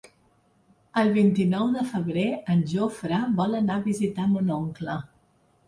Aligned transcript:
El 1.01 1.11
vint-i-nou 1.17 1.69
de 1.75 1.83
febrer 1.91 2.25
en 2.55 2.65
Jofre 2.73 3.21
vol 3.43 3.55
anar 3.61 3.79
a 3.79 3.87
visitar 3.87 4.29
mon 4.35 4.53
oncle. 4.59 5.01